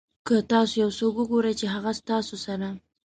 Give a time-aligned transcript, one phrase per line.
[0.27, 2.67] که تاسو یو څوک وګورئ چې هغه ستاسو سره.